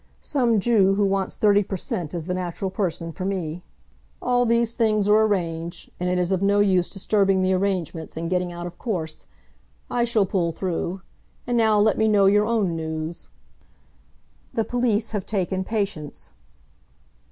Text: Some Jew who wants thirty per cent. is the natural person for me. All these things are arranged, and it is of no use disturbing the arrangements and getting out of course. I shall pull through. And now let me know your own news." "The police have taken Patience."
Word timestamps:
Some 0.23 0.59
Jew 0.59 0.95
who 0.95 1.05
wants 1.05 1.37
thirty 1.37 1.61
per 1.61 1.77
cent. 1.77 2.15
is 2.15 2.25
the 2.25 2.33
natural 2.33 2.71
person 2.71 3.11
for 3.11 3.23
me. 3.23 3.61
All 4.19 4.47
these 4.47 4.73
things 4.73 5.07
are 5.07 5.21
arranged, 5.25 5.91
and 5.99 6.09
it 6.09 6.17
is 6.17 6.31
of 6.31 6.41
no 6.41 6.59
use 6.59 6.89
disturbing 6.89 7.43
the 7.43 7.53
arrangements 7.53 8.17
and 8.17 8.27
getting 8.27 8.51
out 8.51 8.65
of 8.65 8.79
course. 8.79 9.27
I 9.91 10.03
shall 10.05 10.25
pull 10.25 10.53
through. 10.53 11.03
And 11.45 11.55
now 11.55 11.77
let 11.79 11.99
me 11.99 12.07
know 12.07 12.25
your 12.25 12.47
own 12.47 12.75
news." 12.75 13.29
"The 14.55 14.65
police 14.65 15.11
have 15.11 15.27
taken 15.27 15.63
Patience." 15.63 16.31